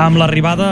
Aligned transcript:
Amb 0.00 0.16
l'arribada 0.16 0.66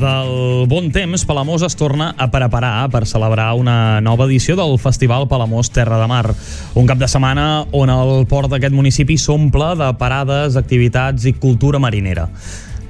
del 0.00 0.64
bon 0.64 0.86
temps, 0.88 1.26
Palamós 1.28 1.60
es 1.66 1.74
torna 1.76 2.14
a 2.16 2.30
preparar 2.32 2.86
per 2.88 3.02
celebrar 3.04 3.50
una 3.52 4.00
nova 4.00 4.24
edició 4.24 4.54
del 4.56 4.78
Festival 4.80 5.26
Palamós 5.28 5.68
Terra 5.68 5.98
de 6.00 6.06
Mar. 6.08 6.32
Un 6.72 6.88
cap 6.88 6.96
de 6.96 7.04
setmana 7.04 7.66
on 7.76 7.92
el 7.92 8.24
port 8.30 8.48
d'aquest 8.48 8.72
municipi 8.72 9.18
s'omple 9.20 9.74
de 9.76 9.90
parades, 10.00 10.56
activitats 10.56 11.28
i 11.28 11.34
cultura 11.36 11.76
marinera. 11.76 12.24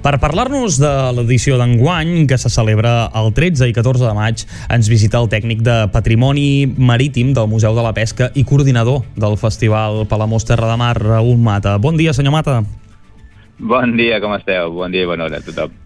Per 0.04 0.14
parlar-nos 0.22 0.78
de 0.78 0.92
l'edició 1.16 1.58
d'enguany, 1.58 2.28
que 2.30 2.38
se 2.38 2.54
celebra 2.54 3.10
el 3.10 3.34
13 3.34 3.66
i 3.66 3.74
14 3.74 4.06
de 4.06 4.14
maig, 4.14 4.44
ens 4.70 4.88
visita 4.88 5.18
el 5.18 5.26
tècnic 5.32 5.64
de 5.66 5.80
Patrimoni 5.90 6.68
Marítim 6.70 7.34
del 7.34 7.50
Museu 7.50 7.74
de 7.74 7.82
la 7.82 7.96
Pesca 7.98 8.30
i 8.38 8.46
coordinador 8.46 9.02
del 9.18 9.34
Festival 9.42 10.04
Palamós 10.06 10.46
Terra 10.46 10.70
de 10.70 10.78
Mar, 10.78 10.94
Raül 11.02 11.34
Mata. 11.34 11.80
Bon 11.82 11.98
dia, 11.98 12.14
senyor 12.14 12.38
Mata. 12.38 12.62
Bon 13.60 13.92
dia, 13.96 14.20
com 14.20 14.32
esteu? 14.32 14.72
Bon 14.72 14.92
dia 14.92 15.04
i 15.04 15.08
bona 15.08 15.26
hora 15.28 15.40
a 15.40 15.44
tothom. 15.44 15.76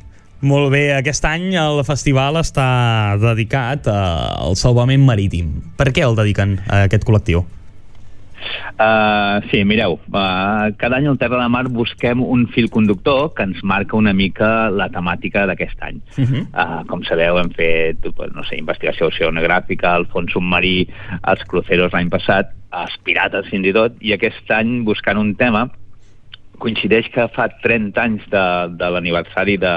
Molt 0.45 0.70
bé, 0.74 0.92
aquest 0.95 1.24
any 1.27 1.55
el 1.59 1.80
festival 1.88 2.37
està 2.38 3.16
dedicat 3.19 3.88
al 3.91 4.55
salvament 4.60 5.02
marítim. 5.02 5.56
Per 5.79 5.88
què 5.91 6.05
el 6.06 6.16
dediquen 6.18 6.59
a 6.68 6.84
aquest 6.87 7.06
col·lectiu? 7.09 7.42
Uh, 8.74 9.41
sí, 9.48 9.62
mireu, 9.65 9.95
uh, 10.10 10.68
cada 10.77 10.98
any 10.98 11.06
al 11.09 11.16
Terra 11.18 11.38
de 11.41 11.48
Mar 11.48 11.65
busquem 11.73 12.20
un 12.20 12.45
fil 12.52 12.66
conductor 12.70 13.30
que 13.34 13.46
ens 13.46 13.62
marca 13.65 13.96
una 13.96 14.12
mica 14.12 14.68
la 14.68 14.91
temàtica 14.93 15.46
d'aquest 15.48 15.80
any. 15.87 16.02
Uh 16.18 16.24
-huh. 16.24 16.43
uh, 16.52 16.82
com 16.91 17.02
sabeu, 17.04 17.38
hem 17.38 17.51
fet 17.51 18.04
no 18.34 18.45
sé, 18.45 18.59
investigació 18.59 19.09
oceanogràfica, 19.09 19.96
el 19.96 20.06
fons 20.06 20.32
submarí, 20.32 20.88
els 21.23 21.45
cruceros 21.45 21.93
l'any 21.93 22.10
passat, 22.10 22.52
els 22.73 22.98
pirates 23.04 23.48
fins 23.48 23.66
i 23.66 23.73
tot, 23.73 23.96
i 24.01 24.12
aquest 24.12 24.51
any 24.51 24.84
buscant 24.84 25.18
un 25.18 25.34
tema 25.34 25.71
coincideix 26.63 27.10
que 27.15 27.29
fa 27.35 27.49
30 27.63 28.01
anys 28.01 28.27
de, 28.33 28.45
de 28.79 28.91
l'aniversari 28.95 29.57
de, 29.60 29.74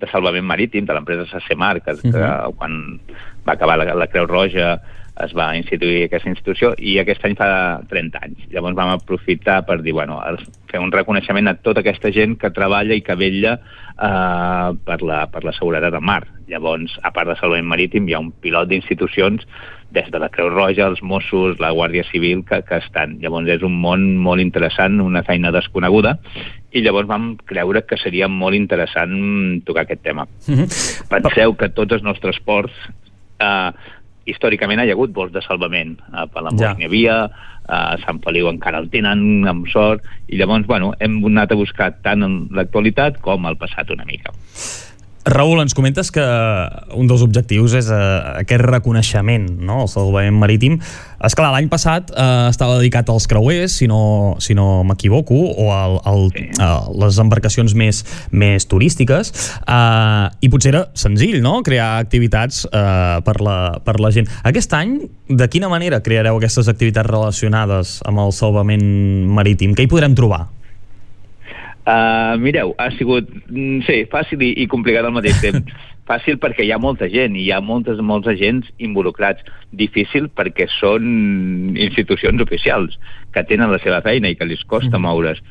de 0.00 0.10
salvament 0.10 0.46
marítim 0.46 0.86
de 0.86 0.96
l'empresa 0.96 1.26
Sacemar, 1.30 1.80
que, 1.80 1.92
uh 1.92 2.02
-huh. 2.02 2.12
que 2.12 2.56
quan 2.58 3.00
va 3.46 3.52
acabar 3.52 3.78
la, 3.78 3.94
la 3.94 4.06
Creu 4.06 4.26
Roja 4.26 4.80
es 5.22 5.34
va 5.36 5.52
instituir 5.54 6.04
aquesta 6.04 6.30
institució 6.30 6.72
i 6.78 6.96
aquest 6.98 7.22
any 7.26 7.36
fa 7.38 7.48
30 7.90 8.22
anys. 8.26 8.46
Llavors 8.50 8.74
vam 8.74 8.90
aprofitar 8.96 9.60
per 9.68 9.78
dir, 9.84 9.94
bueno, 9.94 10.18
fer 10.70 10.80
un 10.82 10.90
reconeixement 10.92 11.48
a 11.48 11.54
tota 11.62 11.84
aquesta 11.84 12.10
gent 12.14 12.34
que 12.40 12.50
treballa 12.54 12.96
i 12.98 13.04
que 13.04 13.14
vetlla 13.18 13.54
eh, 13.54 14.74
per, 14.74 14.98
la, 15.06 15.20
per 15.30 15.44
la 15.46 15.54
seguretat 15.54 15.94
del 15.94 16.02
mar. 16.02 16.24
Llavors, 16.50 16.98
a 17.06 17.14
part 17.14 17.30
de 17.30 17.38
salvament 17.38 17.70
marítim, 17.70 18.08
hi 18.08 18.18
ha 18.18 18.22
un 18.24 18.32
pilot 18.42 18.72
d'institucions 18.72 19.46
des 19.94 20.10
de 20.10 20.18
la 20.18 20.28
Creu 20.34 20.50
Roja, 20.50 20.88
els 20.90 21.00
Mossos, 21.06 21.60
la 21.62 21.70
Guàrdia 21.70 22.02
Civil, 22.10 22.42
que, 22.48 22.58
que 22.66 22.82
estan. 22.82 23.20
Llavors 23.22 23.54
és 23.54 23.62
un 23.62 23.78
món 23.78 24.16
molt 24.18 24.42
interessant, 24.42 24.98
una 25.00 25.22
feina 25.22 25.54
desconeguda, 25.54 26.16
i 26.74 26.82
llavors 26.82 27.06
vam 27.06 27.36
creure 27.46 27.84
que 27.86 28.00
seria 28.02 28.26
molt 28.26 28.58
interessant 28.58 29.62
tocar 29.64 29.86
aquest 29.86 30.02
tema. 30.02 30.26
Mm 30.48 30.54
-hmm. 30.54 30.68
Penseu 31.08 31.54
que 31.54 31.68
tots 31.68 31.92
els 31.92 32.02
nostres 32.02 32.40
ports 32.42 32.74
eh, 33.38 33.70
històricament 34.30 34.82
hi 34.82 34.92
ha 34.92 34.96
hagut 34.96 35.14
vols 35.16 35.32
de 35.34 35.42
salvament. 35.44 35.96
A 36.12 36.26
Palamós 36.30 36.62
ja. 36.62 36.72
n'hi 36.78 36.88
havia, 36.88 37.18
a 37.64 37.80
Sant 38.04 38.20
Feliu 38.24 38.48
encara 38.50 38.80
el 38.82 38.90
tenen, 38.92 39.44
amb 39.48 39.68
sort, 39.72 40.04
i 40.28 40.40
llavors, 40.40 40.66
bueno, 40.68 40.92
hem 41.00 41.20
anat 41.30 41.52
a 41.52 41.60
buscar 41.60 41.92
tant 42.04 42.26
en 42.26 42.40
l'actualitat 42.56 43.20
com 43.24 43.46
el 43.48 43.56
passat 43.60 43.92
una 43.94 44.06
mica. 44.08 44.34
Raül, 45.24 45.56
ens 45.62 45.72
comentes 45.72 46.10
que 46.12 46.24
un 46.92 47.08
dels 47.08 47.22
objectius 47.24 47.72
és 47.78 47.88
uh, 47.88 48.36
aquest 48.42 48.60
reconeixement, 48.60 49.46
no?, 49.64 49.80
el 49.86 49.88
salvament 49.88 50.36
marítim. 50.36 50.76
És 51.24 51.36
clar, 51.36 51.48
l'any 51.54 51.70
passat 51.72 52.10
uh, 52.12 52.50
estava 52.50 52.76
dedicat 52.76 53.08
als 53.08 53.24
creuers, 53.30 53.72
si 53.80 53.88
no, 53.88 54.36
si 54.44 54.52
no 54.56 54.82
m'equivoco, 54.84 55.38
o 55.56 55.70
a 55.72 55.80
sí. 56.28 56.44
uh, 56.60 56.92
les 57.00 57.20
embarcacions 57.24 57.72
més, 57.72 58.02
més 58.36 58.68
turístiques, 58.68 59.32
uh, 59.64 60.28
i 60.44 60.50
potser 60.52 60.74
era 60.74 60.84
senzill, 60.92 61.40
no?, 61.44 61.56
crear 61.64 61.94
activitats 62.02 62.66
uh, 62.68 63.22
per, 63.24 63.38
la, 63.40 63.58
per 63.84 63.96
la 64.04 64.12
gent. 64.12 64.28
Aquest 64.44 64.76
any, 64.76 64.98
de 65.32 65.48
quina 65.48 65.72
manera 65.72 66.02
creareu 66.04 66.36
aquestes 66.36 66.68
activitats 66.68 67.08
relacionades 67.08 67.96
amb 68.04 68.26
el 68.26 68.36
salvament 68.36 68.84
marítim? 69.32 69.72
Què 69.72 69.88
hi 69.88 69.90
podrem 69.90 70.12
trobar? 70.18 70.44
Uh, 71.84 72.40
mireu, 72.40 72.72
ha 72.80 72.88
sigut, 72.96 73.28
mm, 73.50 73.82
sí, 73.84 74.04
fàcil 74.08 74.40
i, 74.40 74.54
i 74.62 74.68
complicat 74.72 75.04
al 75.04 75.12
mateix 75.16 75.40
temps. 75.44 75.74
fàcil 76.04 76.36
perquè 76.36 76.64
hi 76.64 76.70
ha 76.72 76.78
molta 76.80 77.06
gent 77.08 77.32
i 77.36 77.46
hi 77.46 77.50
ha 77.52 77.62
moltes, 77.64 78.00
molts 78.04 78.28
agents 78.28 78.68
involucrats. 78.76 79.44
Difícil 79.72 80.28
perquè 80.36 80.66
són 80.68 81.76
institucions 81.80 82.42
oficials 82.44 82.98
que 83.32 83.44
tenen 83.48 83.72
la 83.72 83.80
seva 83.82 84.02
feina 84.04 84.30
i 84.30 84.36
que 84.36 84.44
els 84.44 84.64
costa 84.68 84.98
mm. 84.98 85.02
moure's. 85.04 85.42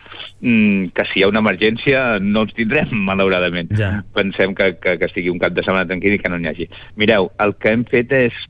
Mm, 0.41 0.93
que 0.93 1.05
si 1.09 1.19
hi 1.19 1.25
ha 1.25 1.31
una 1.33 1.41
emergència 1.41 2.03
no 2.21 2.45
els 2.45 2.57
tindrem, 2.57 2.93
malauradament. 3.09 3.73
Ja. 3.77 3.91
Pensem 4.17 4.55
que, 4.57 4.73
que, 4.81 4.97
que 5.01 5.09
estigui 5.09 5.33
un 5.33 5.41
cap 5.41 5.57
de 5.57 5.65
setmana 5.65 5.89
tranquil 5.89 6.17
i 6.17 6.21
que 6.21 6.33
no 6.33 6.41
n'hi 6.41 6.51
hagi. 6.53 6.69
Mireu, 7.01 7.31
el 7.43 7.57
que 7.57 7.73
hem 7.73 7.85
fet 7.89 8.13
és 8.13 8.41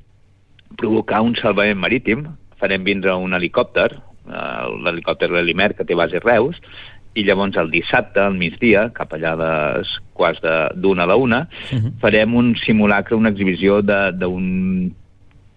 provocar 0.80 1.24
un 1.24 1.36
salvament 1.40 1.80
marítim. 1.80 2.28
Farem 2.60 2.84
vindre 2.88 3.16
un 3.20 3.36
helicòpter, 3.36 3.90
uh, 4.28 4.72
l'helicòpter 4.86 5.30
Lelimer, 5.32 5.74
que 5.78 5.86
té 5.88 5.96
base 6.00 6.22
Reus, 6.24 6.60
i 7.14 7.24
llavors 7.28 7.58
el 7.62 7.70
dissabte, 7.74 8.22
al 8.22 8.38
migdia, 8.40 8.88
cap 8.96 9.14
allà 9.14 9.36
les 9.38 9.92
quarts 10.18 10.42
d'una 10.76 11.06
a 11.06 11.12
la 11.12 11.16
una, 11.16 11.48
uh 11.72 11.78
-huh. 11.78 11.94
farem 12.02 12.36
un 12.36 12.56
simulacre, 12.56 13.16
una 13.16 13.30
exhibició 13.30 13.82
d'un 13.82 14.94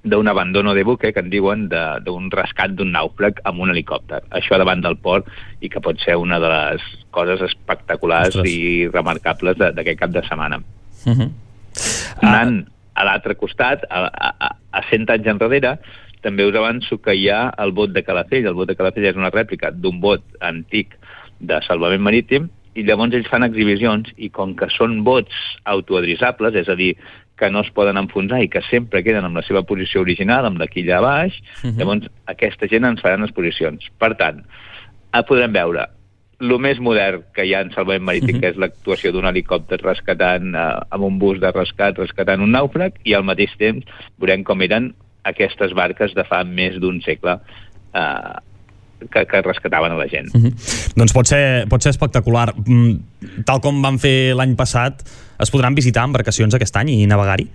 d'un 0.07 0.29
abandono 0.29 0.73
de 0.73 0.85
buque, 0.85 1.13
que 1.13 1.21
en 1.21 1.31
diuen, 1.31 1.69
d'un 1.69 2.31
rescat 2.31 2.71
d'un 2.71 2.93
nàufrag 2.93 3.41
amb 3.45 3.61
un 3.61 3.71
helicòpter. 3.71 4.23
Això 4.31 4.57
davant 4.57 4.81
del 4.81 4.97
port 4.97 5.27
i 5.61 5.69
que 5.69 5.81
pot 5.81 5.99
ser 5.99 6.15
una 6.15 6.39
de 6.39 6.49
les 6.49 6.83
coses 7.11 7.41
espectaculars 7.41 8.37
Ostres. 8.37 8.53
i 8.53 8.87
remarcables 8.87 9.57
d'aquest 9.59 9.99
cap 9.99 10.11
de 10.11 10.23
setmana. 10.23 10.61
Uh 11.05 11.13
-huh. 11.13 11.31
Anant 12.23 12.67
a 12.95 13.05
l'altre 13.05 13.35
costat, 13.35 13.85
a, 13.91 14.09
a, 14.41 14.57
a 14.71 14.83
100 14.91 15.11
anys 15.11 15.27
enrere, 15.27 15.79
també 16.23 16.47
us 16.47 16.55
avanço 16.55 16.99
que 16.99 17.15
hi 17.15 17.29
ha 17.29 17.53
el 17.59 17.73
bot 17.73 17.93
de 17.93 18.03
Calafell. 18.03 18.47
El 18.47 18.55
bot 18.55 18.69
de 18.69 18.77
Calafell 18.77 19.05
és 19.05 19.17
una 19.17 19.31
rèplica 19.31 19.71
d'un 19.71 20.01
bot 20.01 20.23
antic 20.41 20.97
de 21.41 21.61
salvament 21.67 22.03
marítim 22.03 22.49
i 22.77 22.85
llavors 22.85 23.15
ells 23.17 23.29
fan 23.33 23.47
exhibicions 23.47 24.11
i 24.17 24.29
com 24.29 24.53
que 24.57 24.69
són 24.75 25.01
bots 25.05 25.33
autoadrisables, 25.65 26.55
és 26.61 26.69
a 26.69 26.77
dir, 26.77 26.93
que 27.37 27.51
no 27.53 27.63
es 27.65 27.73
poden 27.77 28.01
enfonsar 28.01 28.41
i 28.45 28.49
que 28.53 28.63
sempre 28.69 29.03
queden 29.05 29.25
amb 29.29 29.37
la 29.37 29.45
seva 29.45 29.63
posició 29.69 30.03
original, 30.05 30.49
amb 30.49 30.61
la 30.61 30.69
quilla 30.73 30.99
a 30.99 31.05
baix, 31.05 31.37
uh 31.37 31.69
-huh. 31.69 31.77
llavors 31.79 32.09
aquesta 32.27 32.69
gent 32.69 32.85
ens 32.85 33.01
faran 33.01 33.25
exposicions. 33.25 33.85
Per 33.99 34.15
tant, 34.17 34.45
podrem 35.29 35.53
veure 35.53 35.89
el 36.41 36.59
més 36.59 36.79
modern 36.79 37.23
que 37.33 37.45
hi 37.45 37.55
ha 37.55 37.63
en 37.65 37.73
salvament 37.73 38.05
marítim, 38.05 38.37
uh 38.37 38.37
-huh. 38.37 38.41
que 38.41 38.49
és 38.49 38.57
l'actuació 38.57 39.13
d'un 39.13 39.27
helicòpter 39.27 39.81
rescatant, 39.83 40.55
eh, 40.55 40.81
amb 40.91 41.05
un 41.05 41.19
bus 41.19 41.41
de 41.41 41.51
rescat 41.53 41.99
rescatant 41.99 42.43
un 42.43 42.53
nàufrag, 42.53 42.93
i 43.05 43.15
al 43.15 43.25
mateix 43.25 43.57
temps 43.57 43.85
veurem 44.19 44.45
com 44.45 44.61
eren 44.63 44.95
aquestes 45.25 45.73
barques 45.73 46.15
de 46.15 46.25
fa 46.25 46.45
més 46.45 46.79
d'un 46.79 47.01
segle 47.01 47.41
eh, 47.95 48.35
que, 48.99 49.27
que 49.27 49.43
rescataven 49.43 49.93
a 49.93 49.97
la 49.97 50.09
gent. 50.09 50.33
Mhm. 50.35 50.47
-huh. 50.47 50.93
Doncs 50.97 51.13
pot 51.13 51.27
ser, 51.27 51.67
pot 51.69 51.83
ser 51.83 51.91
espectacular. 51.91 52.55
Mm, 52.57 53.45
tal 53.45 53.61
com 53.61 53.83
van 53.83 53.99
fer 53.99 54.35
l'any 54.35 54.57
passat, 54.57 55.03
es 55.39 55.51
podran 55.51 55.75
visitar 55.75 56.05
embarcacions 56.05 56.55
aquest 56.55 56.77
any 56.77 56.91
i 56.91 57.07
navegar-hi? 57.07 57.49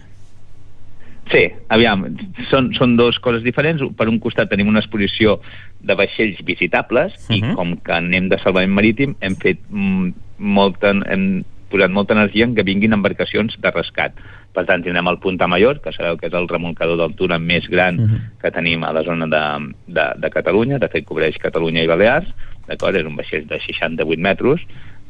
Sí, 1.31 1.46
aviam, 1.69 2.03
són, 2.50 2.74
són 2.74 2.97
dues 2.97 3.18
coses 3.19 3.44
diferents. 3.44 3.81
Per 3.96 4.07
un 4.09 4.19
costat 4.19 4.50
tenim 4.50 4.68
una 4.68 4.79
exposició 4.79 5.40
de 5.79 5.96
vaixells 5.96 6.44
visitables 6.44 7.13
uh 7.13 7.29
-huh. 7.29 7.38
i 7.38 7.41
mhm. 7.41 7.56
com 7.56 7.78
que 7.78 7.94
anem 7.94 8.28
de 8.29 8.38
salvament 8.40 8.73
marítim 8.73 9.16
hem 9.22 9.35
fet 9.35 9.59
mm, 9.69 10.13
molta, 10.38 10.90
hem 10.90 11.44
posat 11.72 11.94
molta 11.94 12.16
energia 12.18 12.46
en 12.48 12.54
que 12.56 12.66
vinguin 12.68 12.94
embarcacions 12.98 13.58
de 13.62 13.72
rescat. 13.72 14.20
Per 14.52 14.66
tant, 14.68 14.84
tindrem 14.84 15.08
el 15.08 15.20
Punta 15.24 15.48
Mayor, 15.48 15.80
que 15.82 15.94
sabeu 15.96 16.18
que 16.20 16.28
és 16.28 16.38
el 16.38 16.50
remolcador 16.52 17.00
d'altura 17.00 17.40
més 17.40 17.68
gran 17.72 18.00
uh 18.00 18.04
mhm. 18.04 18.16
-huh. 18.16 18.42
que 18.42 18.52
tenim 18.52 18.84
a 18.84 18.94
la 18.94 19.03
zona 19.03 19.28
de, 19.28 19.73
de, 19.88 20.06
de 20.18 20.29
Catalunya, 20.29 20.79
de 20.79 20.90
fet 20.90 21.06
cobreix 21.06 21.38
Catalunya 21.38 21.84
i 21.84 21.88
Balears, 21.88 22.28
d'acord? 22.68 22.96
És 22.96 23.06
un 23.06 23.16
vaixell 23.16 23.47
de 23.47 23.59
68 23.59 24.22
metres, 24.22 24.62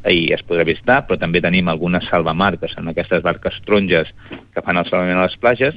i 0.10 0.34
es 0.34 0.42
podrà 0.42 0.66
visitar, 0.66 1.06
però 1.06 1.20
també 1.20 1.42
tenim 1.42 1.68
algunes 1.68 2.08
salvamar, 2.10 2.58
que 2.58 2.68
són 2.68 2.88
aquestes 2.88 3.22
barques 3.22 3.62
taronges 3.66 4.08
que 4.54 4.62
fan 4.62 4.78
el 4.78 4.86
salvament 4.86 5.18
a 5.18 5.24
les 5.24 5.38
platges, 5.38 5.76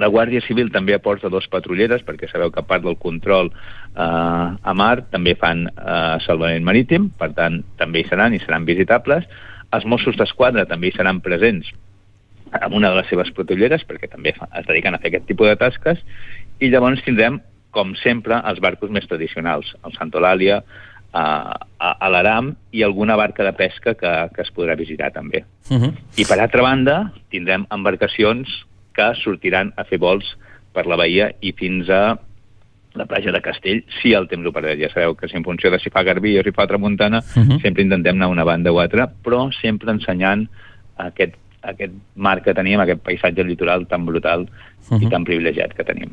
la 0.00 0.08
Guàrdia 0.08 0.40
Civil 0.46 0.70
també 0.72 0.94
aporta 0.94 1.28
dos 1.28 1.46
patrulleres, 1.50 2.02
perquè 2.06 2.28
sabeu 2.30 2.52
que 2.54 2.62
a 2.62 2.66
part 2.66 2.84
del 2.84 2.96
control 2.96 3.50
eh, 3.50 4.00
a 4.00 4.74
mar 4.74 5.02
també 5.10 5.34
fan 5.38 5.66
eh, 5.68 6.16
salvament 6.24 6.64
marítim, 6.64 7.10
per 7.18 7.32
tant 7.36 7.60
també 7.80 8.00
hi 8.00 8.08
seran 8.08 8.34
i 8.34 8.40
seran 8.40 8.68
visitables. 8.68 9.26
Els 9.76 9.86
Mossos 9.86 10.16
d'Esquadra 10.18 10.66
també 10.66 10.90
hi 10.90 10.96
seran 10.96 11.20
presents 11.20 11.70
amb 12.50 12.74
una 12.74 12.90
de 12.90 12.98
les 12.98 13.08
seves 13.10 13.30
patrulleres, 13.36 13.84
perquè 13.86 14.08
també 14.10 14.32
es 14.34 14.66
dediquen 14.66 14.96
a 14.96 14.98
fer 14.98 15.12
aquest 15.12 15.28
tipus 15.28 15.46
de 15.46 15.56
tasques, 15.60 16.00
i 16.58 16.70
llavors 16.70 17.02
tindrem, 17.06 17.38
com 17.70 17.94
sempre, 18.02 18.40
els 18.50 18.58
barcos 18.58 18.90
més 18.90 19.06
tradicionals, 19.06 19.70
el 19.86 19.94
Santolàlia, 19.94 20.58
a, 21.12 21.24
a, 21.78 21.90
a 21.90 22.08
l'Aram 22.10 22.52
i 22.74 22.82
alguna 22.86 23.16
barca 23.18 23.44
de 23.46 23.52
pesca 23.58 23.94
que, 23.98 24.12
que 24.34 24.42
es 24.42 24.50
podrà 24.54 24.76
visitar 24.78 25.10
també. 25.14 25.44
Uh 25.70 25.78
-huh. 25.78 25.92
I 26.16 26.24
per 26.24 26.38
altra 26.40 26.62
banda, 26.62 27.12
tindrem 27.30 27.66
embarcacions 27.70 28.48
que 28.94 29.14
sortiran 29.14 29.72
a 29.76 29.84
fer 29.84 29.98
vols 29.98 30.36
per 30.72 30.86
la 30.86 30.96
bahia 30.96 31.32
i 31.40 31.52
fins 31.52 31.88
a 31.88 32.18
la 32.94 33.06
platja 33.06 33.32
de 33.32 33.40
Castell, 33.40 33.84
si 34.00 34.12
el 34.12 34.26
temps 34.28 34.46
ho 34.46 34.52
permet. 34.52 34.78
Ja 34.80 34.90
sabeu 34.92 35.14
que 35.16 35.28
si 35.28 35.36
en 35.38 35.44
funció 35.44 35.70
de 35.70 35.78
si 35.78 35.90
fa 35.90 36.02
garbí 36.06 36.36
o 36.38 36.42
si 36.42 36.52
fa 36.52 36.66
tramuntana, 36.66 37.18
uh 37.18 37.42
-huh. 37.42 37.60
sempre 37.62 37.82
intentem 37.82 38.16
anar 38.16 38.26
a 38.26 38.30
una 38.30 38.44
banda 38.44 38.72
o 38.72 38.80
altra, 38.80 39.10
però 39.24 39.50
sempre 39.52 39.90
ensenyant 39.90 40.48
aquest, 40.96 41.34
aquest 41.62 41.92
mar 42.14 42.42
que 42.42 42.54
tenim, 42.54 42.80
aquest 42.80 43.00
paisatge 43.02 43.44
litoral 43.44 43.86
tan 43.86 44.06
brutal 44.06 44.42
uh 44.42 44.48
-huh. 44.88 45.02
i 45.02 45.08
tan 45.08 45.24
privilegiat 45.24 45.74
que 45.74 45.84
tenim. 45.84 46.10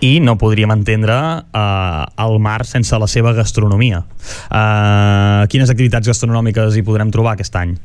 I 0.00 0.18
no 0.20 0.38
podríem 0.38 0.70
entendre 0.70 1.12
uh, 1.12 2.04
el 2.16 2.38
mar 2.38 2.64
sense 2.64 2.98
la 2.98 3.06
seva 3.06 3.32
gastronomia. 3.32 3.98
Uh, 4.50 5.46
quines 5.48 5.70
activitats 5.70 6.08
gastronòmiques 6.08 6.76
hi 6.76 6.82
podrem 6.82 7.10
trobar 7.10 7.32
aquest 7.32 7.54
any? 7.56 7.76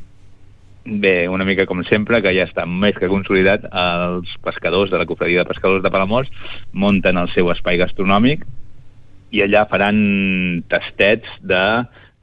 Bé, 0.86 1.26
una 1.28 1.44
mica 1.44 1.66
com 1.66 1.82
sempre, 1.82 2.20
que 2.22 2.30
ja 2.36 2.44
està 2.46 2.62
més 2.66 2.94
que 2.94 3.10
consolidat, 3.10 3.64
els 3.74 4.30
pescadors 4.46 4.92
de 4.92 5.00
la 5.00 5.06
cofradia 5.08 5.42
de 5.42 5.50
pescadors 5.50 5.82
de 5.82 5.90
Palamós 5.90 6.30
munten 6.70 7.18
el 7.18 7.30
seu 7.34 7.50
espai 7.50 7.80
gastronòmic 7.80 8.44
i 9.34 9.42
allà 9.42 9.64
faran 9.66 9.98
tastets 10.70 11.26
de, 11.42 11.62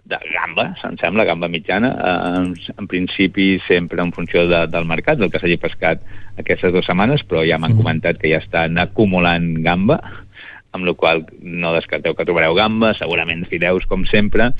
de 0.08 0.20
gamba, 0.32 0.70
se'm 0.80 0.96
sembla, 1.02 1.28
gamba 1.28 1.52
mitjana, 1.52 1.92
eh, 1.92 2.72
en 2.78 2.88
principi 2.88 3.58
sempre 3.68 4.00
en 4.02 4.16
funció 4.16 4.48
de, 4.48 4.64
del 4.72 4.88
mercat, 4.88 5.20
del 5.20 5.32
que 5.34 5.44
s'hagi 5.44 5.60
pescat 5.60 6.04
aquestes 6.40 6.72
dues 6.72 6.88
setmanes, 6.88 7.28
però 7.28 7.44
ja 7.44 7.60
m'han 7.60 7.76
mm. 7.76 7.84
comentat 7.84 8.22
que 8.22 8.32
ja 8.32 8.40
estan 8.40 8.80
acumulant 8.80 9.58
gamba, 9.66 10.00
amb 10.74 10.88
la 10.88 10.96
qual 10.98 11.28
no 11.44 11.76
descarteu 11.76 12.16
que 12.16 12.26
trobareu 12.26 12.56
gamba, 12.58 12.96
segurament 12.98 13.44
fideus, 13.52 13.84
com 13.92 14.08
sempre, 14.10 14.54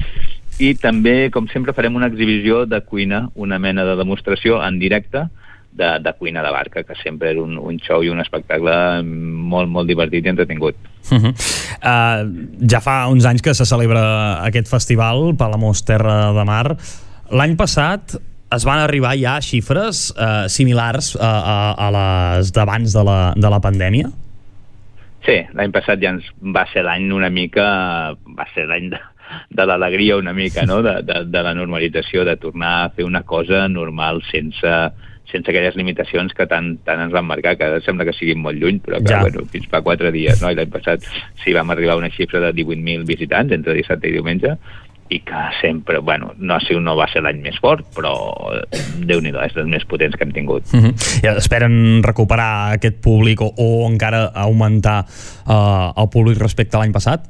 i 0.60 0.74
també, 0.78 1.30
com 1.34 1.48
sempre, 1.50 1.74
farem 1.74 1.96
una 1.98 2.10
exhibició 2.12 2.66
de 2.70 2.82
cuina, 2.86 3.28
una 3.36 3.60
mena 3.60 3.86
de 3.88 3.96
demostració 3.98 4.60
en 4.64 4.78
directe 4.80 5.26
de, 5.74 6.00
de 6.00 6.14
cuina 6.14 6.44
de 6.44 6.52
barca, 6.54 6.84
que 6.84 6.96
sempre 7.02 7.32
és 7.34 7.40
un, 7.42 7.58
un 7.58 7.80
show 7.82 8.04
i 8.06 8.12
un 8.14 8.22
espectacle 8.22 8.74
molt, 9.04 9.72
molt 9.72 9.90
divertit 9.90 10.26
i 10.26 10.30
entretingut. 10.30 10.78
Uh 11.10 11.18
-huh. 11.18 11.34
uh, 11.82 12.68
ja 12.70 12.80
fa 12.80 13.08
uns 13.08 13.26
anys 13.26 13.42
que 13.42 13.54
se 13.54 13.66
celebra 13.66 14.46
aquest 14.46 14.70
festival, 14.70 15.36
Palamós 15.38 15.84
Terra 15.84 16.34
de 16.34 16.46
Mar. 16.46 16.78
L'any 17.32 17.56
passat 17.56 18.16
es 18.56 18.66
van 18.66 18.80
arribar 18.80 19.16
ja 19.18 19.38
a 19.38 19.42
xifres 19.42 20.12
uh, 20.12 20.48
similars 20.48 21.16
a, 21.16 21.32
a, 21.54 21.88
a 21.88 21.92
les 22.38 22.52
d'abans 22.52 22.94
de, 22.94 23.04
la, 23.04 23.34
de 23.36 23.50
la 23.50 23.60
pandèmia? 23.60 24.12
Sí, 25.26 25.40
l'any 25.56 25.72
passat 25.72 26.02
ja 26.04 26.12
ens 26.12 26.26
va 26.42 26.66
ser 26.74 26.84
l'any 26.84 27.12
una 27.12 27.30
mica... 27.30 28.16
va 28.38 28.46
ser 28.54 28.68
l'any 28.68 28.90
de, 28.92 29.00
de 29.50 29.66
l'alegria 29.66 30.18
una 30.18 30.34
mica, 30.34 30.66
no? 30.66 30.82
de, 30.84 31.02
de, 31.04 31.24
de 31.32 31.44
la 31.44 31.54
normalització, 31.58 32.26
de 32.26 32.38
tornar 32.38 32.76
a 32.84 32.92
fer 32.96 33.06
una 33.06 33.24
cosa 33.24 33.68
normal 33.68 34.22
sense, 34.32 34.74
sense 35.32 35.50
aquelles 35.50 35.76
limitacions 35.80 36.34
que 36.38 36.48
tant, 36.50 36.76
tant 36.86 37.02
ens 37.06 37.14
van 37.16 37.28
marcar, 37.30 37.56
que 37.60 37.70
sembla 37.86 38.08
que 38.08 38.16
siguin 38.18 38.42
molt 38.44 38.60
lluny, 38.62 38.80
però 38.86 39.02
que 39.02 39.14
ja. 39.14 39.22
bueno, 39.26 39.46
fins 39.52 39.70
fa 39.72 39.84
quatre 39.86 40.12
dies, 40.16 40.42
no? 40.42 40.52
i 40.52 40.58
l'any 40.60 40.72
passat 40.74 41.06
sí 41.44 41.56
vam 41.56 41.74
arribar 41.74 41.98
a 41.98 42.04
una 42.04 42.12
xifra 42.14 42.42
de 42.44 42.54
18.000 42.62 43.06
visitants 43.10 43.56
entre 43.56 43.78
dissabte 43.78 44.10
i 44.10 44.18
diumenge, 44.18 44.58
i 45.14 45.20
que 45.20 45.42
sempre, 45.62 46.00
bueno, 46.00 46.34
no, 46.38 46.58
si 46.64 46.76
no 46.80 46.96
va 46.98 47.08
ser 47.12 47.22
l'any 47.24 47.42
més 47.44 47.58
fort, 47.62 47.86
però 47.96 48.14
déu 49.10 49.22
nhi 49.22 49.34
és 49.46 49.56
dels 49.56 49.70
més 49.70 49.86
potents 49.90 50.16
que 50.18 50.26
hem 50.26 50.34
tingut. 50.34 50.66
Uh 50.74 50.88
-huh. 50.88 50.94
I 51.24 51.28
esperen 51.38 52.02
recuperar 52.04 52.74
aquest 52.74 53.02
públic 53.02 53.42
o, 53.42 53.54
o 53.58 53.88
encara 53.90 54.32
augmentar 54.34 55.06
uh, 55.46 55.94
el 55.96 56.10
públic 56.10 56.40
respecte 56.40 56.78
a 56.78 56.80
l'any 56.80 56.94
passat? 56.94 57.30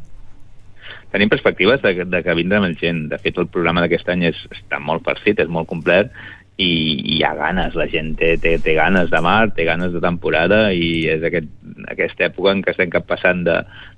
Tenim 1.14 1.30
perspectives 1.30 1.82
de, 1.84 1.94
de 2.10 2.24
que 2.26 2.38
vindrà 2.38 2.60
més 2.64 2.78
gent. 2.82 3.06
De 3.12 3.20
fet, 3.22 3.38
el 3.38 3.52
programa 3.54 3.84
d'aquest 3.84 4.10
any 4.10 4.28
és, 4.32 4.40
està 4.52 4.82
molt 4.82 5.06
farcit, 5.06 5.40
és 5.40 5.52
molt 5.52 5.70
complet, 5.70 6.10
i, 6.58 6.66
i 6.66 7.16
hi 7.18 7.22
ha 7.26 7.34
ganes, 7.34 7.74
la 7.78 7.88
gent 7.90 8.12
té, 8.20 8.36
té, 8.42 8.56
té 8.62 8.76
ganes 8.78 9.10
de 9.10 9.22
mar, 9.26 9.50
té 9.58 9.66
ganes 9.66 9.94
de 9.94 10.02
temporada 10.04 10.68
i 10.74 11.08
és 11.10 11.24
aquest, 11.26 11.50
aquesta 11.90 12.28
època 12.28 12.54
en 12.54 12.62
què 12.62 12.74
estem 12.74 12.92
cap 12.94 13.08
passant 13.10 13.42
de, 13.48 13.56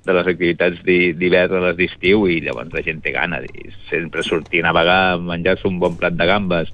de 0.07 0.15
les 0.15 0.29
activitats 0.31 0.79
d'hivern 0.85 1.57
a 1.57 1.63
les 1.67 1.79
d'estiu 1.81 2.29
i 2.31 2.39
llavors 2.45 2.71
la 2.71 2.83
gent 2.85 3.01
té 3.03 3.11
ganes 3.15 3.49
i 3.51 3.73
sempre 3.89 4.23
sortir 4.23 4.63
a 4.63 4.69
navegar, 4.69 5.17
menjar-se 5.19 5.67
un 5.67 5.81
bon 5.83 5.99
plat 5.99 6.15
de 6.15 6.29
gambes 6.29 6.71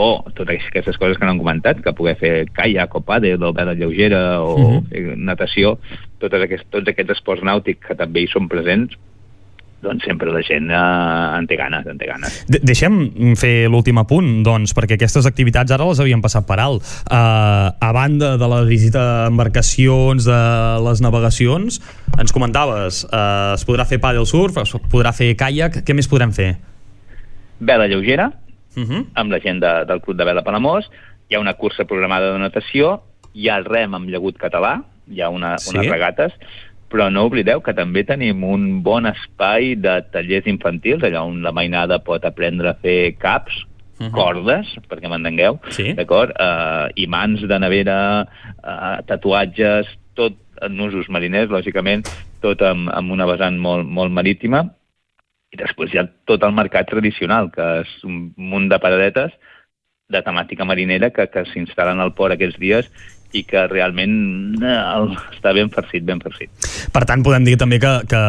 o 0.00 0.22
totes 0.32 0.64
aquestes 0.70 0.96
coses 0.96 1.18
que 1.18 1.26
no 1.26 1.34
han 1.34 1.42
comentat, 1.42 1.82
que 1.84 1.92
poder 1.92 2.16
fer 2.16 2.34
caiac 2.56 2.94
o 2.96 3.02
pàdel 3.04 3.42
o 3.44 3.52
vela 3.52 3.74
lleugera 3.76 4.40
o 4.40 4.56
mm 4.56 4.80
-hmm. 4.88 5.16
natació, 5.28 5.78
totes 6.18 6.42
aquests, 6.42 6.66
tots 6.70 6.88
aquests 6.88 7.18
esports 7.18 7.42
nàutics 7.42 7.86
que 7.86 7.94
també 7.94 8.22
hi 8.22 8.28
són 8.30 8.48
presents, 8.48 8.96
doncs 9.82 10.04
sempre 10.04 10.30
la 10.32 10.42
gent 10.44 10.68
eh, 10.70 11.38
en 11.38 11.46
té 11.48 11.56
ganes, 11.56 11.86
en 11.88 11.98
té 12.00 12.08
ganes. 12.08 12.40
De 12.50 12.60
Deixem 12.70 12.98
fer 13.40 13.68
l'últim 13.72 13.98
apunt, 14.00 14.28
doncs, 14.46 14.74
perquè 14.76 14.98
aquestes 14.98 15.28
activitats 15.28 15.72
ara 15.74 15.88
les 15.88 16.02
havien 16.02 16.22
passat 16.22 16.46
per 16.48 16.58
alt. 16.62 16.84
Uh, 17.08 17.72
a 17.72 17.90
banda 17.96 18.34
de 18.40 18.50
la 18.52 18.60
visita 18.68 19.00
a 19.00 19.28
embarcacions, 19.30 20.28
de 20.28 20.40
les 20.86 21.02
navegacions, 21.04 21.80
ens 22.20 22.36
comentaves, 22.36 23.02
uh, 23.08 23.56
es 23.56 23.64
podrà 23.68 23.88
fer 23.88 24.00
paddle 24.02 24.28
surf, 24.28 24.60
es 24.60 24.76
podrà 24.92 25.14
fer 25.16 25.32
caiac, 25.40 25.80
què 25.86 25.96
més 25.96 26.10
podrem 26.10 26.34
fer? 26.36 26.52
Vela 27.60 27.88
lleugera, 27.88 28.30
uh 28.76 28.80
mhm. 28.80 28.90
-huh. 28.90 29.04
amb 29.14 29.32
la 29.32 29.40
gent 29.40 29.60
de, 29.60 29.72
del 29.86 30.00
Club 30.00 30.16
de 30.16 30.24
Vela 30.24 30.42
Palamós, 30.42 30.90
hi 31.28 31.34
ha 31.34 31.40
una 31.40 31.54
cursa 31.54 31.84
programada 31.84 32.32
de 32.32 32.38
natació, 32.38 33.02
hi 33.32 33.48
ha 33.48 33.56
el 33.56 33.64
rem 33.64 33.94
amb 33.94 34.08
llagut 34.08 34.36
català, 34.36 34.82
hi 35.10 35.20
ha 35.20 35.28
una, 35.28 35.58
sí? 35.58 35.76
unes 35.76 35.90
regates, 35.90 36.32
però 36.90 37.08
no 37.12 37.24
oblideu 37.28 37.62
que 37.62 37.74
també 37.76 38.02
tenim 38.06 38.42
un 38.44 38.80
bon 38.86 39.06
espai 39.08 39.76
de 39.78 40.00
tallers 40.12 40.48
infantils, 40.50 41.04
allà 41.06 41.22
on 41.26 41.40
la 41.44 41.54
mainada 41.54 42.00
pot 42.02 42.24
aprendre 42.26 42.72
a 42.72 42.78
fer 42.82 43.14
caps, 43.18 43.62
uh 44.00 44.06
-huh. 44.06 44.10
cordes, 44.10 44.66
perquè 44.88 45.08
m'entengueu, 45.08 45.60
sí. 45.70 45.92
d'acord? 45.94 46.34
Uh, 46.40 46.90
imants 46.96 47.46
de 47.46 47.58
nevera, 47.58 48.26
uh, 48.64 48.98
tatuatges, 49.06 49.86
tot 50.14 50.34
en 50.60 50.80
usos 50.80 51.08
mariners, 51.08 51.50
lògicament, 51.50 52.04
tot 52.40 52.60
amb, 52.62 52.90
amb 52.92 53.10
una 53.12 53.26
vessant 53.26 53.58
molt, 53.58 53.86
molt 53.86 54.12
marítima, 54.12 54.70
i 55.52 55.56
després 55.56 55.92
hi 55.92 55.98
ha 55.98 56.08
tot 56.26 56.42
el 56.42 56.52
mercat 56.52 56.86
tradicional, 56.86 57.50
que 57.50 57.80
és 57.80 58.04
un 58.04 58.32
munt 58.36 58.68
de 58.68 58.78
paradetes 58.78 59.32
de 60.08 60.22
temàtica 60.22 60.64
marinera 60.64 61.10
que, 61.10 61.26
que 61.26 61.44
s'instal·len 61.44 62.00
al 62.00 62.14
port 62.14 62.34
aquests 62.34 62.58
dies 62.58 62.90
i 63.36 63.42
que 63.46 63.62
realment 63.70 64.14
eh, 64.58 64.76
està 65.30 65.52
ben 65.54 65.70
farcit, 65.70 66.02
ben 66.06 66.20
farcit. 66.22 66.50
Per 66.90 67.02
tant, 67.06 67.22
podem 67.22 67.46
dir 67.46 67.56
també 67.60 67.78
que, 67.82 67.92
que 68.10 68.20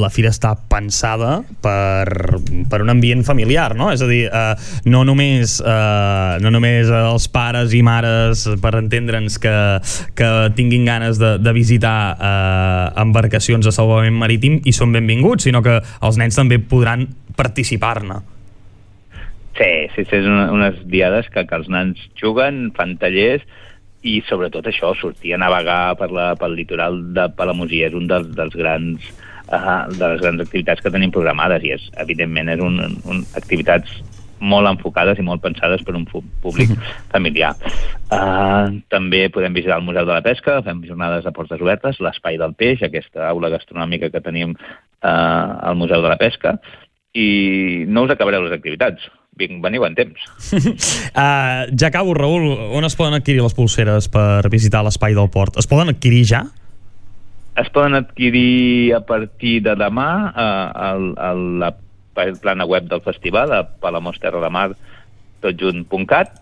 la 0.00 0.10
fira 0.12 0.32
està 0.34 0.52
pensada 0.70 1.40
per, 1.62 2.40
per 2.70 2.80
un 2.82 2.90
ambient 2.92 3.22
familiar, 3.26 3.74
no? 3.78 3.90
És 3.94 4.02
a 4.02 4.08
dir, 4.10 4.24
eh, 4.26 4.54
no, 4.90 5.04
només, 5.06 5.58
eh, 5.62 6.40
no 6.42 6.52
només 6.54 6.90
els 6.90 7.28
pares 7.30 7.76
i 7.76 7.84
mares, 7.86 8.48
per 8.62 8.74
entendre'ns, 8.80 9.38
que, 9.42 9.54
que 10.18 10.32
tinguin 10.58 10.88
ganes 10.88 11.22
de, 11.22 11.36
de 11.38 11.54
visitar 11.54 11.96
eh, 12.16 12.84
embarcacions 13.04 13.66
de 13.66 13.74
salvament 13.74 14.18
marítim 14.18 14.60
i 14.66 14.74
són 14.74 14.94
benvinguts, 14.96 15.46
sinó 15.46 15.62
que 15.62 15.78
els 15.78 16.20
nens 16.20 16.38
també 16.38 16.58
podran 16.58 17.06
participar-ne. 17.38 18.20
Sí, 19.60 19.72
sí, 19.94 20.04
sí, 20.06 20.16
és 20.16 20.26
una, 20.26 20.46
unes 20.54 20.78
diades 20.88 21.28
que, 21.30 21.44
que 21.44 21.58
els 21.58 21.68
nens 21.68 22.00
juguen, 22.18 22.70
fan 22.76 22.94
tallers, 23.00 23.44
i 24.02 24.20
sobretot 24.28 24.66
això, 24.66 24.94
sortir 24.96 25.34
a 25.34 25.40
navegar 25.40 25.96
per 26.00 26.08
la, 26.14 26.30
pel 26.40 26.56
litoral 26.56 27.00
de 27.16 27.26
Palamosí 27.36 27.82
és 27.84 27.96
un 27.96 28.06
dels, 28.08 28.30
dels 28.36 28.56
grans 28.56 29.10
uh, 29.52 29.84
de 29.92 30.06
les 30.06 30.22
grans 30.22 30.40
activitats 30.46 30.80
que 30.80 30.92
tenim 30.92 31.12
programades 31.12 31.64
i 31.66 31.74
és, 31.76 31.84
evidentment 32.00 32.48
és 32.54 32.64
un, 32.64 32.80
un 33.04 33.22
activitats 33.36 34.00
molt 34.40 34.70
enfocades 34.70 35.18
i 35.20 35.24
molt 35.24 35.42
pensades 35.44 35.82
per 35.84 35.92
un 35.98 36.06
públic 36.08 36.72
familiar. 37.12 37.52
Uh, 38.08 38.80
també 38.88 39.26
podem 39.28 39.52
visitar 39.52 39.76
el 39.76 39.84
Museu 39.84 40.08
de 40.08 40.16
la 40.16 40.24
Pesca, 40.24 40.62
fem 40.64 40.80
jornades 40.88 41.26
de 41.26 41.34
portes 41.36 41.60
obertes, 41.60 42.00
l'Espai 42.00 42.40
del 42.40 42.56
Peix, 42.56 42.80
aquesta 42.82 43.28
aula 43.28 43.52
gastronòmica 43.52 44.08
que 44.08 44.24
tenim 44.24 44.56
uh, 44.56 45.10
al 45.10 45.76
Museu 45.76 46.00
de 46.00 46.08
la 46.08 46.16
Pesca, 46.20 46.56
i 47.12 47.84
no 47.90 48.06
us 48.06 48.14
acabareu 48.14 48.46
les 48.46 48.56
activitats 48.56 49.10
vinc, 49.40 49.58
veniu 49.64 49.84
en 49.88 49.96
temps. 49.98 50.28
uh, 50.52 51.66
ja 51.80 51.90
acabo, 51.90 52.14
Raül. 52.16 52.48
On 52.76 52.86
es 52.86 52.96
poden 52.98 53.18
adquirir 53.18 53.42
les 53.44 53.56
pulseres 53.56 54.10
per 54.12 54.48
visitar 54.52 54.84
l'espai 54.86 55.16
del 55.16 55.30
port? 55.32 55.58
Es 55.60 55.70
poden 55.70 55.92
adquirir 55.92 56.24
ja? 56.28 56.44
Es 57.60 57.68
poden 57.74 57.98
adquirir 57.98 58.94
a 58.96 59.02
partir 59.04 59.58
de 59.66 59.74
demà 59.76 60.10
uh, 60.30 60.68
al, 60.90 61.08
a 61.18 61.32
la 61.34 61.72
plana 62.40 62.66
web 62.68 62.86
del 62.88 63.02
festival, 63.02 63.52
a 63.52 63.64
palamosterrademar, 63.80 64.74
totjunt.cat, 65.40 66.36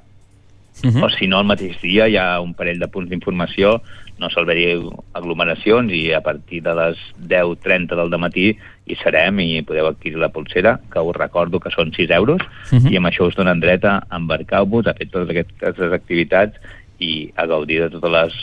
uh 0.84 0.90
-huh. 0.90 1.04
o 1.04 1.10
si 1.10 1.26
no, 1.26 1.40
el 1.40 1.46
mateix 1.46 1.80
dia 1.80 2.08
hi 2.08 2.16
ha 2.16 2.40
un 2.40 2.54
parell 2.54 2.78
de 2.78 2.88
punts 2.88 3.10
d'informació, 3.10 3.80
no 4.18 4.30
salvaria 4.30 4.78
aglomeracions 5.12 5.92
i 5.92 6.12
a 6.12 6.20
partir 6.20 6.62
de 6.62 6.74
les 6.74 6.96
10.30 7.28 7.94
del 7.94 8.18
matí 8.18 8.56
hi 8.86 8.96
serem 9.02 9.38
i 9.40 9.62
podeu 9.62 9.86
adquirir 9.86 10.18
la 10.18 10.30
pulsera, 10.30 10.80
que 10.90 11.00
us 11.00 11.16
recordo 11.16 11.60
que 11.60 11.70
són 11.70 11.92
6 11.92 12.10
euros, 12.10 12.42
uh 12.72 12.78
-huh. 12.78 12.92
i 12.92 12.96
amb 12.96 13.06
això 13.06 13.26
us 13.26 13.36
donen 13.36 13.60
dret 13.60 13.84
a 13.84 14.06
embarcar-vos, 14.10 14.86
a 14.86 14.94
fer 14.94 15.08
totes 15.08 15.30
aquestes 15.30 15.92
activitats 15.92 16.58
i 16.98 17.30
a 17.36 17.46
gaudir 17.46 17.80
de 17.80 17.90
totes 17.90 18.10
les 18.10 18.34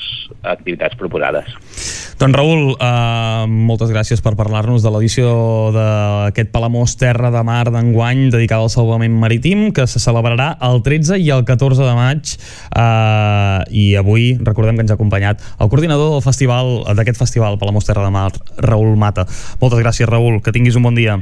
activitats 0.43 0.95
proposades. 0.95 1.94
Doncs 2.15 2.31
Raül, 2.31 2.69
uh, 2.79 3.43
moltes 3.43 3.89
gràcies 3.91 4.21
per 4.23 4.37
parlar-nos 4.39 4.79
de 4.85 4.91
l'edició 4.93 5.27
d'aquest 5.75 6.47
Palamós 6.53 6.93
Terra 6.95 7.27
de 7.33 7.41
Mar 7.43 7.65
d'enguany 7.73 8.29
dedicada 8.31 8.63
al 8.63 8.71
salvament 8.71 9.17
marítim 9.19 9.65
que 9.75 9.83
se 9.83 9.99
celebrarà 9.99 10.53
el 10.63 10.79
13 10.85 11.19
i 11.19 11.27
el 11.35 11.43
14 11.43 11.83
de 11.83 11.95
maig 11.97 12.31
uh, 12.71 13.67
i 13.67 13.97
avui 13.99 14.29
recordem 14.39 14.79
que 14.79 14.87
ens 14.87 14.95
ha 14.95 14.99
acompanyat 14.99 15.43
el 15.59 15.67
coordinador 15.67 16.15
del 16.15 16.23
festival 16.23 16.87
d'aquest 16.95 17.19
festival 17.19 17.59
Palamós 17.59 17.89
Terra 17.89 18.07
de 18.07 18.15
Mar, 18.15 18.31
Raül 18.63 18.95
Mata. 18.95 19.27
Moltes 19.59 19.83
gràcies 19.83 20.07
Raül, 20.07 20.39
que 20.39 20.55
tinguis 20.55 20.79
un 20.79 20.87
bon 20.87 20.95
dia. 20.95 21.19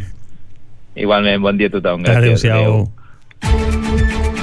Igualment, 0.94 1.42
bon 1.42 1.58
dia 1.58 1.74
a 1.74 1.78
tothom. 1.80 2.06
Gràcies. 2.06 2.46
Adéu-siau. 2.46 2.86
Adéu. 3.42 4.43